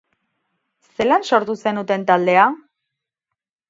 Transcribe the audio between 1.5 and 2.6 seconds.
zenuten taldea?